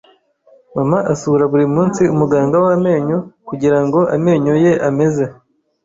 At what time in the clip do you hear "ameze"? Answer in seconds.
4.89-5.25